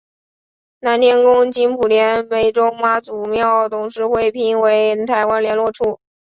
[0.79, 5.99] 南天宫经莆田湄洲妈祖庙董事会聘为台湾连络处。